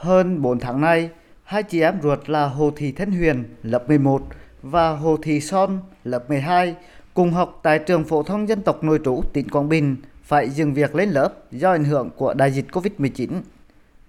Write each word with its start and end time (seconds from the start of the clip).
Hơn 0.00 0.42
4 0.42 0.58
tháng 0.58 0.80
nay, 0.80 1.10
hai 1.44 1.62
chị 1.62 1.80
em 1.80 2.02
ruột 2.02 2.28
là 2.30 2.46
Hồ 2.46 2.70
Thị 2.76 2.92
Thanh 2.92 3.12
Huyền, 3.12 3.44
lớp 3.62 3.88
11 3.88 4.22
và 4.62 4.90
Hồ 4.90 5.16
Thị 5.22 5.40
Son, 5.40 5.78
lớp 6.04 6.28
12, 6.28 6.74
cùng 7.14 7.32
học 7.32 7.60
tại 7.62 7.78
trường 7.78 8.04
phổ 8.04 8.22
thông 8.22 8.48
dân 8.48 8.62
tộc 8.62 8.84
nội 8.84 9.00
trú 9.04 9.22
tỉnh 9.32 9.48
Quảng 9.48 9.68
Bình 9.68 9.96
phải 10.22 10.50
dừng 10.50 10.74
việc 10.74 10.94
lên 10.94 11.10
lớp 11.10 11.32
do 11.50 11.70
ảnh 11.70 11.84
hưởng 11.84 12.10
của 12.16 12.34
đại 12.34 12.50
dịch 12.50 12.66
Covid-19. 12.72 13.28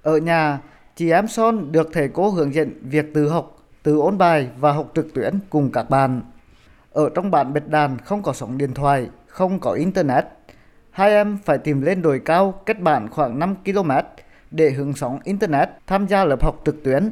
Ở 0.02 0.18
nhà, 0.18 0.60
chị 0.96 1.12
em 1.12 1.28
Son 1.28 1.72
được 1.72 1.90
thầy 1.94 2.08
cô 2.08 2.30
hướng 2.30 2.54
dẫn 2.54 2.74
việc 2.82 3.14
tự 3.14 3.30
học, 3.30 3.58
tự 3.84 4.00
ôn 4.00 4.18
bài 4.18 4.48
và 4.60 4.72
học 4.72 4.92
trực 4.96 5.14
tuyến 5.14 5.40
cùng 5.50 5.72
các 5.72 5.90
bạn. 5.90 6.22
Ở 6.92 7.10
trong 7.16 7.32
bản 7.32 7.54
Bạch 7.54 7.68
Đàn 7.68 7.98
không 7.98 8.24
có 8.24 8.34
sóng 8.34 8.58
điện 8.58 8.74
thoại, 8.74 9.10
không 9.28 9.60
có 9.60 9.72
internet. 9.72 10.26
Hai 10.92 11.12
em 11.12 11.38
phải 11.46 11.58
tìm 11.58 11.82
lên 11.82 12.02
đồi 12.02 12.22
cao 12.26 12.52
cách 12.66 12.80
bản 12.80 13.10
khoảng 13.10 13.40
5 13.40 13.56
km 13.66 13.92
để 14.52 14.70
hưởng 14.70 14.94
sóng 14.94 15.20
internet 15.24 15.70
tham 15.88 16.08
gia 16.08 16.26
lớp 16.26 16.44
học 16.44 16.62
trực 16.66 16.84
tuyến. 16.84 17.12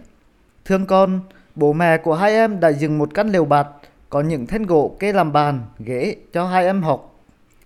Thương 0.66 0.86
con, 0.86 1.20
bố 1.56 1.74
mẹ 1.74 1.98
của 1.98 2.16
hai 2.16 2.32
em 2.32 2.60
đã 2.60 2.70
dựng 2.70 2.98
một 2.98 3.14
căn 3.14 3.32
lều 3.32 3.46
bạt 3.46 3.68
có 4.10 4.22
những 4.22 4.48
thanh 4.48 4.64
gỗ 4.64 4.96
kê 5.00 5.14
làm 5.14 5.34
bàn, 5.34 5.62
ghế 5.80 6.16
cho 6.34 6.46
hai 6.48 6.66
em 6.66 6.82
học. 6.82 7.16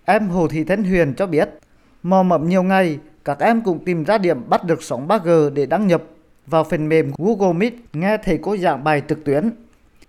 Em 0.04 0.28
Hồ 0.28 0.48
Thị 0.48 0.64
Thanh 0.64 0.84
Huyền 0.84 1.14
cho 1.14 1.26
biết, 1.26 1.50
mò 2.02 2.22
mẫm 2.22 2.48
nhiều 2.48 2.62
ngày, 2.62 2.98
các 3.24 3.38
em 3.40 3.60
cũng 3.60 3.84
tìm 3.84 4.04
ra 4.04 4.18
điểm 4.18 4.48
bắt 4.48 4.64
được 4.64 4.82
sóng 4.82 5.08
3G 5.08 5.54
để 5.54 5.66
đăng 5.66 5.86
nhập 5.86 6.02
vào 6.46 6.64
phần 6.64 6.88
mềm 6.88 7.12
Google 7.18 7.52
Meet 7.52 7.74
nghe 7.92 8.16
thầy 8.16 8.38
cô 8.42 8.56
giảng 8.56 8.84
bài 8.84 9.02
trực 9.08 9.24
tuyến. 9.24 9.50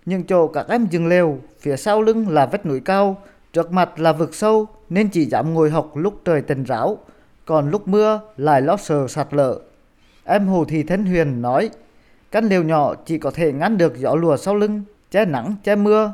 Nhưng 0.05 0.23
chỗ 0.23 0.47
các 0.47 0.67
em 0.69 0.87
dừng 0.91 1.07
lều, 1.07 1.37
phía 1.59 1.77
sau 1.77 2.01
lưng 2.01 2.29
là 2.29 2.45
vách 2.45 2.65
núi 2.65 2.79
cao, 2.79 3.17
trước 3.53 3.71
mặt 3.71 3.99
là 3.99 4.13
vực 4.13 4.35
sâu 4.35 4.67
nên 4.89 5.09
chỉ 5.09 5.25
dám 5.25 5.53
ngồi 5.53 5.69
học 5.69 5.91
lúc 5.97 6.21
trời 6.25 6.41
tần 6.41 6.63
ráo, 6.63 6.97
còn 7.45 7.71
lúc 7.71 7.87
mưa 7.87 8.19
lại 8.37 8.61
lo 8.61 8.77
sợ 8.77 9.07
sạt 9.07 9.27
lở. 9.31 9.59
Em 10.23 10.47
Hồ 10.47 10.65
Thị 10.65 10.83
Thanh 10.83 11.05
Huyền 11.05 11.41
nói, 11.41 11.69
căn 12.31 12.49
lều 12.49 12.63
nhỏ 12.63 12.95
chỉ 13.05 13.17
có 13.17 13.31
thể 13.31 13.51
ngăn 13.51 13.77
được 13.77 13.97
gió 13.99 14.15
lùa 14.15 14.37
sau 14.37 14.55
lưng, 14.55 14.83
che 15.11 15.25
nắng, 15.25 15.55
che 15.63 15.75
mưa. 15.75 16.13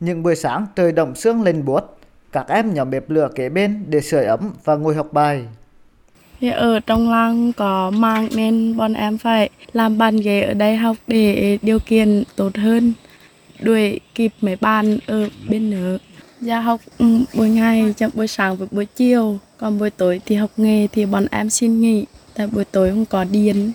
Những 0.00 0.22
buổi 0.22 0.36
sáng 0.36 0.66
trời 0.76 0.92
động 0.92 1.14
sương 1.14 1.42
lên 1.42 1.64
buốt, 1.64 1.98
các 2.32 2.48
em 2.48 2.74
nhóm 2.74 2.90
bếp 2.90 3.10
lửa 3.10 3.28
kế 3.34 3.48
bên 3.48 3.84
để 3.88 4.00
sưởi 4.00 4.24
ấm 4.24 4.52
và 4.64 4.74
ngồi 4.74 4.94
học 4.94 5.08
bài. 5.12 5.44
Thì 6.40 6.50
ở 6.50 6.80
trong 6.80 7.10
làng 7.10 7.52
có 7.52 7.90
mang 7.90 8.28
nên 8.36 8.76
bọn 8.76 8.92
em 8.92 9.18
phải 9.18 9.50
làm 9.72 9.98
bàn 9.98 10.16
ghế 10.16 10.40
ở 10.42 10.54
đây 10.54 10.76
học 10.76 10.96
để 11.06 11.58
điều 11.62 11.78
kiện 11.78 12.22
tốt 12.36 12.56
hơn, 12.56 12.92
đuổi 13.60 14.00
kịp 14.14 14.32
mấy 14.40 14.56
bạn 14.56 14.98
ở 15.06 15.28
bên 15.48 15.70
nữa. 15.70 15.98
Dạ 16.42 16.60
học 16.60 16.80
ừ, 16.98 17.06
buổi 17.34 17.50
ngày, 17.50 17.94
trong 17.96 18.10
buổi 18.14 18.26
sáng 18.26 18.56
và 18.56 18.66
buổi 18.70 18.86
chiều, 18.86 19.38
còn 19.58 19.78
buổi 19.78 19.90
tối 19.90 20.20
thì 20.26 20.36
học 20.36 20.50
nghề 20.56 20.86
thì 20.92 21.06
bọn 21.06 21.26
em 21.30 21.50
xin 21.50 21.80
nghỉ, 21.80 22.06
tại 22.34 22.46
buổi 22.46 22.64
tối 22.64 22.90
không 22.90 23.04
có 23.04 23.24
điện. 23.24 23.72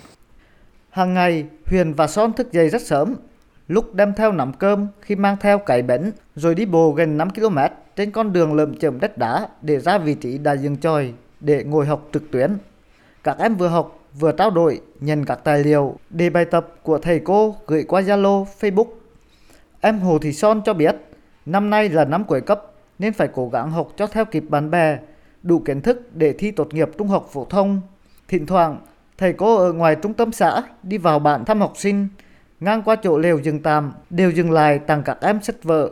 Hàng 0.90 1.14
ngày, 1.14 1.44
Huyền 1.66 1.94
và 1.94 2.06
Son 2.06 2.32
thức 2.32 2.52
dậy 2.52 2.68
rất 2.68 2.82
sớm, 2.82 3.14
lúc 3.68 3.94
đem 3.94 4.14
theo 4.14 4.32
nắm 4.32 4.52
cơm 4.52 4.86
khi 5.00 5.16
mang 5.16 5.36
theo 5.40 5.58
cải 5.58 5.82
bánh 5.82 6.10
rồi 6.36 6.54
đi 6.54 6.66
bộ 6.66 6.92
gần 6.92 7.16
5 7.16 7.30
km 7.30 7.58
trên 7.96 8.10
con 8.10 8.32
đường 8.32 8.54
lợm 8.54 8.76
chởm 8.76 9.00
đất 9.00 9.18
đá 9.18 9.48
để 9.62 9.78
ra 9.78 9.98
vị 9.98 10.14
trí 10.14 10.38
đại 10.38 10.58
dừng 10.58 10.76
tròi 10.76 11.12
để 11.40 11.64
ngồi 11.64 11.86
học 11.86 12.08
trực 12.12 12.30
tuyến. 12.30 12.56
Các 13.24 13.38
em 13.38 13.54
vừa 13.54 13.68
học 13.68 14.00
vừa 14.18 14.32
trao 14.32 14.50
đổi 14.50 14.80
nhận 15.00 15.24
các 15.24 15.44
tài 15.44 15.64
liệu 15.64 15.96
đề 16.10 16.30
bài 16.30 16.44
tập 16.44 16.68
của 16.82 16.98
thầy 16.98 17.20
cô 17.24 17.56
gửi 17.66 17.82
qua 17.82 18.00
Zalo, 18.00 18.44
Facebook. 18.60 18.88
Em 19.80 19.98
Hồ 19.98 20.18
Thị 20.18 20.32
Son 20.32 20.62
cho 20.64 20.74
biết 20.74 20.96
năm 21.48 21.70
nay 21.70 21.88
là 21.88 22.04
năm 22.04 22.24
cuối 22.24 22.40
cấp 22.40 22.62
nên 22.98 23.12
phải 23.12 23.28
cố 23.34 23.48
gắng 23.48 23.70
học 23.70 23.88
cho 23.96 24.06
theo 24.06 24.24
kịp 24.24 24.44
bạn 24.48 24.70
bè, 24.70 24.98
đủ 25.42 25.58
kiến 25.58 25.80
thức 25.80 26.16
để 26.16 26.32
thi 26.32 26.50
tốt 26.50 26.74
nghiệp 26.74 26.90
trung 26.98 27.08
học 27.08 27.28
phổ 27.32 27.44
thông. 27.44 27.80
Thỉnh 28.28 28.46
thoảng, 28.46 28.78
thầy 29.18 29.32
cô 29.32 29.56
ở 29.56 29.72
ngoài 29.72 29.96
trung 30.02 30.14
tâm 30.14 30.32
xã 30.32 30.62
đi 30.82 30.98
vào 30.98 31.18
bản 31.18 31.44
thăm 31.44 31.60
học 31.60 31.72
sinh, 31.76 32.08
ngang 32.60 32.82
qua 32.82 32.96
chỗ 33.02 33.18
lều 33.18 33.38
dừng 33.38 33.62
tạm 33.62 33.92
đều 34.10 34.30
dừng 34.30 34.50
lại 34.50 34.78
tặng 34.78 35.02
các 35.04 35.18
em 35.20 35.42
sách 35.42 35.62
vở. 35.62 35.90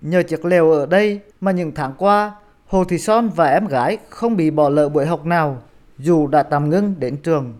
Nhờ 0.00 0.22
chiếc 0.22 0.44
lều 0.44 0.70
ở 0.70 0.86
đây 0.86 1.20
mà 1.40 1.52
những 1.52 1.72
tháng 1.74 1.94
qua, 1.98 2.32
Hồ 2.66 2.84
Thị 2.84 2.98
Son 2.98 3.28
và 3.28 3.46
em 3.46 3.66
gái 3.66 3.98
không 4.08 4.36
bị 4.36 4.50
bỏ 4.50 4.68
lỡ 4.68 4.88
buổi 4.88 5.06
học 5.06 5.26
nào, 5.26 5.62
dù 5.98 6.26
đã 6.26 6.42
tạm 6.42 6.70
ngưng 6.70 6.94
đến 6.98 7.16
trường. 7.16 7.52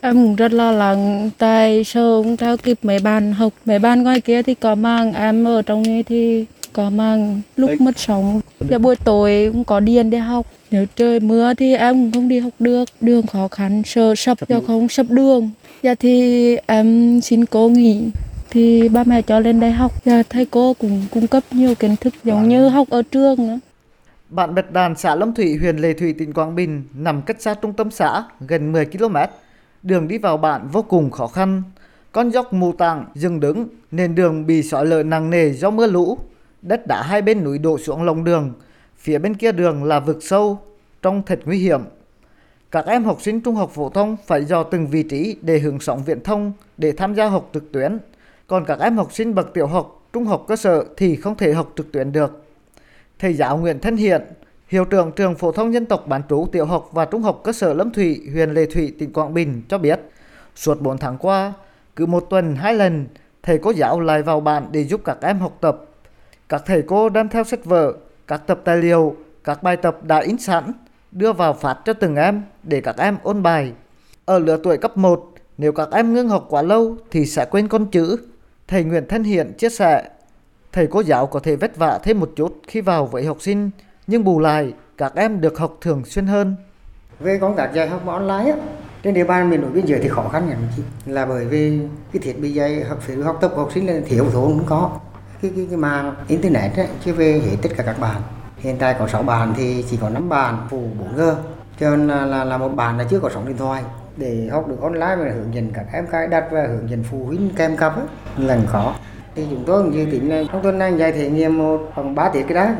Em 0.00 0.36
rất 0.36 0.52
lo 0.52 0.72
lắng 0.72 1.30
tại 1.38 1.84
sợ 1.84 2.22
không 2.22 2.36
theo 2.36 2.56
kịp 2.56 2.78
mấy 2.82 2.98
bạn 2.98 3.32
học. 3.32 3.52
Mấy 3.64 3.78
bạn 3.78 4.02
ngoài 4.02 4.20
kia 4.20 4.42
thì 4.42 4.54
có 4.54 4.74
mang, 4.74 5.12
em 5.12 5.44
ở 5.44 5.62
trong 5.62 5.82
này 5.82 6.02
thì 6.02 6.44
có 6.72 6.90
mang 6.90 7.40
lúc 7.56 7.70
mất 7.80 7.98
sóng. 7.98 8.40
Và 8.60 8.78
buổi 8.78 8.96
tối 8.96 9.50
cũng 9.52 9.64
có 9.64 9.80
điện 9.80 10.10
để 10.10 10.18
học. 10.18 10.46
Nếu 10.70 10.86
trời 10.96 11.20
mưa 11.20 11.54
thì 11.54 11.74
em 11.74 11.94
cũng 11.94 12.12
không 12.12 12.28
đi 12.28 12.38
học 12.38 12.52
được. 12.58 12.84
Đường 13.00 13.26
khó 13.26 13.48
khăn, 13.48 13.82
sợ 13.84 14.14
sập 14.14 14.38
giao 14.48 14.60
không 14.60 14.88
sập 14.88 15.06
đường. 15.10 15.50
Dạ 15.82 15.94
thì 15.94 16.56
em 16.66 17.20
xin 17.20 17.44
cô 17.44 17.68
nghỉ 17.68 18.02
thì 18.50 18.88
ba 18.88 19.04
mẹ 19.04 19.22
cho 19.22 19.40
lên 19.40 19.60
đây 19.60 19.70
học 19.70 20.04
và 20.04 20.22
thầy 20.30 20.44
cô 20.44 20.74
cũng 20.74 21.02
cung 21.10 21.26
cấp 21.26 21.42
nhiều 21.50 21.74
kiến 21.74 21.96
thức 21.96 22.14
giống 22.24 22.48
như 22.48 22.68
học 22.68 22.90
ở 22.90 23.02
trường 23.02 23.36
nữa. 23.38 23.58
Bản 24.28 24.54
Bạch 24.54 24.72
Đàn, 24.72 24.96
xã 24.96 25.14
Lâm 25.14 25.34
Thủy, 25.34 25.56
huyện 25.60 25.76
Lệ 25.76 25.92
Thủy, 25.92 26.14
tỉnh 26.18 26.32
Quảng 26.32 26.54
Bình 26.54 26.82
nằm 26.94 27.22
cách 27.22 27.36
xa 27.40 27.54
trung 27.54 27.72
tâm 27.72 27.90
xã 27.90 28.22
gần 28.48 28.72
10 28.72 28.84
km. 28.84 29.16
Đường 29.82 30.08
đi 30.08 30.18
vào 30.18 30.36
bản 30.36 30.68
vô 30.72 30.82
cùng 30.82 31.10
khó 31.10 31.26
khăn. 31.26 31.62
Con 32.12 32.30
dốc 32.30 32.52
mù 32.52 32.72
tàng, 32.72 33.04
dừng 33.14 33.40
đứng 33.40 33.68
nên 33.90 34.14
đường 34.14 34.46
bị 34.46 34.62
sỏi 34.62 34.86
lở 34.86 35.02
nặng 35.02 35.30
nề 35.30 35.52
do 35.52 35.70
mưa 35.70 35.86
lũ. 35.86 36.18
Đất 36.62 36.86
đá 36.86 37.02
hai 37.02 37.22
bên 37.22 37.44
núi 37.44 37.58
đổ 37.58 37.78
xuống 37.78 38.02
lòng 38.02 38.24
đường. 38.24 38.52
Phía 38.96 39.18
bên 39.18 39.34
kia 39.34 39.52
đường 39.52 39.84
là 39.84 40.00
vực 40.00 40.18
sâu, 40.20 40.58
trong 41.02 41.22
thật 41.26 41.40
nguy 41.44 41.58
hiểm. 41.58 41.80
Các 42.70 42.86
em 42.86 43.04
học 43.04 43.22
sinh 43.22 43.40
trung 43.40 43.54
học 43.54 43.70
phổ 43.74 43.88
thông 43.88 44.16
phải 44.26 44.44
dò 44.44 44.62
từng 44.62 44.86
vị 44.86 45.02
trí 45.02 45.36
để 45.42 45.58
hưởng 45.58 45.80
sóng 45.80 46.04
viễn 46.04 46.22
thông 46.22 46.52
để 46.76 46.92
tham 46.92 47.14
gia 47.14 47.26
học 47.26 47.50
trực 47.54 47.72
tuyến. 47.72 47.98
Còn 48.46 48.64
các 48.64 48.80
em 48.80 48.96
học 48.96 49.12
sinh 49.12 49.34
bậc 49.34 49.54
tiểu 49.54 49.66
học, 49.66 50.06
trung 50.12 50.24
học 50.24 50.44
cơ 50.48 50.56
sở 50.56 50.84
thì 50.96 51.16
không 51.16 51.36
thể 51.36 51.52
học 51.52 51.72
trực 51.76 51.92
tuyến 51.92 52.12
được. 52.12 52.44
Thầy 53.18 53.32
giáo 53.32 53.58
Nguyễn 53.58 53.78
Thân 53.78 53.96
Hiện, 53.96 54.22
hiệu 54.68 54.84
trưởng 54.84 55.12
trường 55.12 55.34
phổ 55.34 55.52
thông 55.52 55.74
dân 55.74 55.86
tộc 55.86 56.06
bán 56.06 56.22
trú 56.28 56.46
tiểu 56.52 56.64
học 56.64 56.90
và 56.92 57.04
trung 57.04 57.22
học 57.22 57.40
cơ 57.44 57.52
sở 57.52 57.74
Lâm 57.74 57.90
Thủy, 57.90 58.20
huyện 58.32 58.50
Lệ 58.50 58.66
Thủy, 58.66 58.94
tỉnh 58.98 59.12
Quảng 59.12 59.34
Bình 59.34 59.62
cho 59.68 59.78
biết, 59.78 60.00
suốt 60.54 60.80
4 60.80 60.98
tháng 60.98 61.18
qua, 61.18 61.52
cứ 61.96 62.06
một 62.06 62.26
tuần 62.30 62.56
hai 62.56 62.74
lần, 62.74 63.06
thầy 63.42 63.58
cô 63.58 63.70
giáo 63.70 64.00
lại 64.00 64.22
vào 64.22 64.40
bản 64.40 64.68
để 64.72 64.84
giúp 64.84 65.00
các 65.04 65.18
em 65.22 65.38
học 65.38 65.56
tập. 65.60 65.84
Các 66.48 66.62
thầy 66.66 66.82
cô 66.82 67.08
đem 67.08 67.28
theo 67.28 67.44
sách 67.44 67.64
vở, 67.64 67.92
các 68.26 68.46
tập 68.46 68.60
tài 68.64 68.76
liệu, 68.76 69.16
các 69.44 69.62
bài 69.62 69.76
tập 69.76 70.04
đã 70.04 70.18
in 70.18 70.38
sẵn, 70.38 70.72
đưa 71.12 71.32
vào 71.32 71.54
phát 71.54 71.78
cho 71.84 71.92
từng 71.92 72.16
em 72.16 72.42
để 72.62 72.80
các 72.80 72.96
em 72.98 73.16
ôn 73.22 73.42
bài. 73.42 73.72
Ở 74.24 74.38
lứa 74.38 74.58
tuổi 74.62 74.76
cấp 74.76 74.96
1, 74.96 75.34
nếu 75.58 75.72
các 75.72 75.88
em 75.92 76.14
ngưng 76.14 76.28
học 76.28 76.46
quá 76.48 76.62
lâu 76.62 76.96
thì 77.10 77.26
sẽ 77.26 77.44
quên 77.44 77.68
con 77.68 77.86
chữ. 77.86 78.16
Thầy 78.68 78.84
Nguyễn 78.84 79.08
Thân 79.08 79.24
Hiện 79.24 79.52
chia 79.58 79.68
sẻ, 79.68 80.08
thầy 80.72 80.86
cô 80.86 81.00
giáo 81.00 81.26
có 81.26 81.40
thể 81.40 81.56
vất 81.56 81.76
vả 81.76 82.00
thêm 82.02 82.20
một 82.20 82.32
chút 82.36 82.60
khi 82.66 82.80
vào 82.80 83.06
với 83.06 83.24
học 83.24 83.42
sinh, 83.42 83.70
nhưng 84.08 84.24
bù 84.24 84.40
lại 84.40 84.72
các 84.98 85.12
em 85.14 85.40
được 85.40 85.58
học 85.58 85.76
thường 85.80 86.04
xuyên 86.04 86.26
hơn. 86.26 86.56
Về 87.20 87.38
công 87.38 87.56
tác 87.56 87.74
dạy 87.74 87.88
học 87.88 88.06
online 88.06 88.50
á, 88.50 88.56
trên 89.02 89.14
địa 89.14 89.24
bàn 89.24 89.50
miền 89.50 89.60
núi 89.60 89.70
biên 89.70 89.86
giới 89.86 90.00
thì 90.02 90.08
khó 90.08 90.28
khăn 90.32 90.48
nhất 90.48 90.56
là 91.06 91.26
bởi 91.26 91.44
vì 91.44 91.80
cái 92.12 92.20
thiết 92.22 92.40
bị 92.40 92.52
dạy 92.52 92.84
học 92.84 92.98
sự 93.06 93.22
học 93.22 93.38
tập 93.40 93.52
của 93.54 93.60
học 93.60 93.72
sinh 93.74 93.86
là 93.86 94.00
thiếu 94.06 94.24
thốn 94.32 94.48
không 94.48 94.64
có. 94.66 94.90
Cái 95.42 95.52
cái, 95.56 95.66
cái 95.70 95.76
mạng 95.76 96.14
internet 96.28 96.76
ấy, 96.76 96.86
chưa 97.04 97.12
về 97.12 97.32
hết 97.32 97.56
tất 97.62 97.68
cả 97.76 97.82
các 97.82 98.00
bạn. 98.00 98.22
Hiện 98.56 98.76
tại 98.78 98.96
có 98.98 99.08
6 99.08 99.22
bàn 99.22 99.54
thì 99.56 99.84
chỉ 99.90 99.98
có 100.00 100.08
5 100.08 100.28
bàn 100.28 100.66
phụ 100.70 100.82
4G 101.16 101.34
cho 101.80 101.90
nên 101.90 102.08
là, 102.08 102.26
là, 102.26 102.44
là 102.44 102.58
một 102.58 102.68
bàn 102.68 102.98
là 102.98 103.04
chưa 103.10 103.20
có 103.20 103.30
sóng 103.34 103.46
điện 103.46 103.56
thoại. 103.56 103.82
Để 104.16 104.48
học 104.52 104.68
được 104.68 104.80
online 104.80 105.16
và 105.16 105.24
hướng 105.34 105.54
dẫn 105.54 105.70
các 105.74 105.86
em 105.92 106.06
cái 106.10 106.26
đặt 106.26 106.44
và 106.50 106.66
hướng 106.66 106.90
dẫn 106.90 107.02
phụ 107.10 107.24
huynh 107.24 107.50
kèm 107.56 107.76
cặp 107.76 107.96
ấy, 107.96 108.06
là 108.38 108.58
khó 108.66 108.94
thì 109.34 109.46
chúng 109.50 109.64
tôi 109.66 109.82
cũng 109.82 109.94
dự 109.94 110.06
tính 110.10 110.30
là 110.30 110.44
trong 110.52 110.62
tuần 110.62 110.78
này 110.78 110.92
dạy 110.96 111.12
thể 111.12 111.30
nghiệm 111.30 111.58
một 111.58 111.78
khoảng 111.94 112.14
3 112.14 112.28
tiết 112.28 112.42
cái 112.48 112.54
đó. 112.54 112.70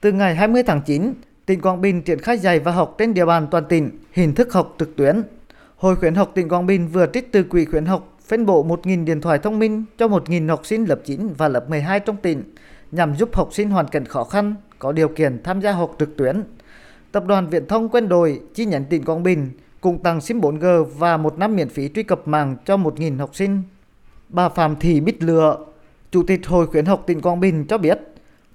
Từ 0.00 0.12
ngày 0.12 0.34
20 0.34 0.62
tháng 0.62 0.80
9, 0.86 1.14
tỉnh 1.46 1.60
Quảng 1.60 1.80
Bình 1.80 2.02
triển 2.02 2.18
khai 2.18 2.38
dạy 2.38 2.58
và 2.58 2.72
học 2.72 2.94
trên 2.98 3.14
địa 3.14 3.24
bàn 3.24 3.46
toàn 3.50 3.64
tỉnh 3.68 3.90
hình 4.12 4.34
thức 4.34 4.52
học 4.52 4.74
trực 4.78 4.96
tuyến. 4.96 5.22
Hội 5.76 5.96
khuyến 5.96 6.14
học 6.14 6.30
tỉnh 6.34 6.48
Quảng 6.48 6.66
Bình 6.66 6.88
vừa 6.88 7.06
trích 7.06 7.32
từ 7.32 7.42
quỹ 7.42 7.64
khuyến 7.64 7.86
học 7.86 8.18
phân 8.26 8.46
bổ 8.46 8.66
1.000 8.66 9.04
điện 9.04 9.20
thoại 9.20 9.38
thông 9.38 9.58
minh 9.58 9.84
cho 9.98 10.08
1.000 10.08 10.48
học 10.48 10.66
sinh 10.66 10.84
lớp 10.84 10.98
9 11.04 11.28
và 11.38 11.48
lớp 11.48 11.70
12 11.70 12.00
trong 12.00 12.16
tỉnh 12.16 12.42
nhằm 12.92 13.16
giúp 13.16 13.34
học 13.34 13.48
sinh 13.52 13.70
hoàn 13.70 13.88
cảnh 13.88 14.04
khó 14.04 14.24
khăn 14.24 14.54
có 14.78 14.92
điều 14.92 15.08
kiện 15.08 15.42
tham 15.42 15.60
gia 15.60 15.72
học 15.72 15.96
trực 15.98 16.16
tuyến. 16.16 16.42
Tập 17.12 17.24
đoàn 17.26 17.46
Viễn 17.46 17.66
thông 17.66 17.88
Quân 17.88 18.08
đội 18.08 18.40
chi 18.54 18.64
nhánh 18.64 18.84
tỉnh 18.84 19.04
Quảng 19.04 19.22
Bình 19.22 19.50
cùng 19.80 20.02
tặng 20.02 20.20
SIM 20.20 20.40
4G 20.40 20.84
và 20.84 21.16
một 21.16 21.38
năm 21.38 21.56
miễn 21.56 21.68
phí 21.68 21.88
truy 21.94 22.02
cập 22.02 22.28
mạng 22.28 22.56
cho 22.64 22.76
1.000 22.76 23.18
học 23.18 23.30
sinh. 23.36 23.62
Bà 24.28 24.48
Phạm 24.48 24.76
Thị 24.76 25.00
Bích 25.00 25.22
Lựa, 25.22 25.58
Chủ 26.10 26.22
tịch 26.22 26.46
Hội 26.46 26.66
khuyến 26.66 26.84
học 26.84 27.04
tỉnh 27.06 27.20
Quảng 27.20 27.40
Bình 27.40 27.64
cho 27.68 27.78
biết, 27.78 28.00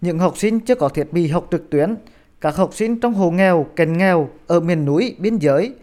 những 0.01 0.19
học 0.19 0.38
sinh 0.38 0.59
chưa 0.59 0.75
có 0.75 0.89
thiết 0.89 1.13
bị 1.13 1.27
học 1.27 1.48
trực 1.51 1.69
tuyến, 1.69 1.95
các 2.42 2.56
học 2.56 2.74
sinh 2.74 3.00
trong 3.00 3.13
hộ 3.13 3.31
nghèo, 3.31 3.65
kèn 3.75 3.98
nghèo 3.98 4.30
ở 4.48 4.59
miền 4.59 4.86
núi, 4.86 5.15
biên 5.19 5.38
giới, 5.38 5.74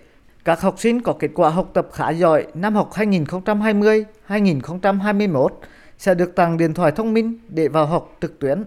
các 0.44 0.60
học 0.60 0.74
sinh 0.78 1.00
có 1.00 1.12
kết 1.12 1.30
quả 1.34 1.50
học 1.50 1.70
tập 1.74 1.88
khá 1.92 2.10
giỏi 2.10 2.46
năm 2.54 2.74
học 2.74 2.90
2020-2021 2.92 5.48
sẽ 5.98 6.14
được 6.14 6.34
tặng 6.34 6.56
điện 6.56 6.74
thoại 6.74 6.92
thông 6.92 7.14
minh 7.14 7.38
để 7.48 7.68
vào 7.68 7.86
học 7.86 8.16
trực 8.20 8.38
tuyến 8.38 8.64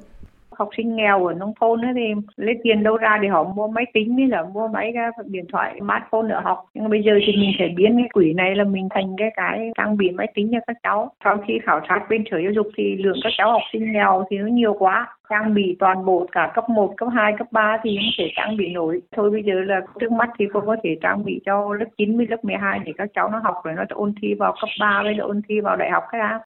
học 0.61 0.69
sinh 0.77 0.95
nghèo 0.95 1.25
ở 1.27 1.33
nông 1.33 1.53
thôn 1.59 1.81
ấy 1.85 1.93
thì 1.95 2.21
lấy 2.35 2.55
tiền 2.63 2.83
đâu 2.83 2.97
ra 2.97 3.17
để 3.21 3.27
họ 3.27 3.43
mua 3.43 3.67
máy 3.67 3.85
tính 3.93 4.15
với 4.15 4.27
là 4.27 4.43
mua 4.53 4.67
máy 4.67 4.93
à, 4.95 5.11
điện 5.25 5.45
thoại 5.51 5.75
smartphone 5.79 6.29
để 6.29 6.35
học 6.43 6.65
nhưng 6.73 6.89
bây 6.89 7.03
giờ 7.03 7.11
thì 7.27 7.33
mình 7.37 7.51
phải 7.57 7.73
biến 7.77 7.97
cái 7.97 8.09
quỹ 8.13 8.33
này 8.33 8.55
là 8.55 8.63
mình 8.63 8.87
thành 8.89 9.15
cái 9.17 9.29
cái 9.35 9.71
trang 9.77 9.97
bị 9.97 10.09
máy 10.09 10.27
tính 10.35 10.49
cho 10.51 10.59
các 10.67 10.77
cháu 10.83 11.11
sau 11.23 11.37
khi 11.47 11.59
khảo 11.63 11.81
sát 11.89 11.99
bên 12.09 12.23
sở 12.31 12.37
giáo 12.37 12.51
dục 12.51 12.67
thì 12.77 12.95
lượng 12.95 13.17
các 13.23 13.33
cháu 13.37 13.51
học 13.51 13.61
sinh 13.73 13.91
nghèo 13.91 14.25
thì 14.29 14.37
nó 14.37 14.47
nhiều 14.47 14.73
quá 14.79 15.07
trang 15.31 15.53
bị 15.53 15.75
toàn 15.79 16.05
bộ 16.05 16.27
cả 16.31 16.51
cấp 16.55 16.69
1, 16.69 16.93
cấp 16.97 17.09
2, 17.15 17.33
cấp 17.37 17.47
3 17.51 17.77
thì 17.83 17.97
không 17.97 18.11
thể 18.17 18.31
trang 18.35 18.57
bị 18.57 18.69
nổi. 18.69 19.01
Thôi 19.15 19.31
bây 19.31 19.43
giờ 19.43 19.53
là 19.53 19.81
trước 19.99 20.11
mắt 20.11 20.29
thì 20.39 20.45
cô 20.53 20.61
có 20.61 20.75
thể 20.83 20.97
trang 21.01 21.25
bị 21.25 21.41
cho 21.45 21.73
lớp 21.73 21.85
9 21.97 22.17
với 22.17 22.27
lớp 22.29 22.45
12 22.45 22.79
để 22.85 22.91
các 22.97 23.09
cháu 23.13 23.29
nó 23.29 23.39
học 23.43 23.55
rồi 23.63 23.73
nó 23.77 23.83
ôn 23.89 24.13
thi 24.21 24.33
vào 24.33 24.55
cấp 24.61 24.69
3 24.79 25.01
với 25.03 25.15
ôn 25.17 25.41
thi 25.49 25.59
vào 25.59 25.75
đại 25.75 25.89
học 25.91 26.03
các 26.11 26.17
đã. 26.17 26.39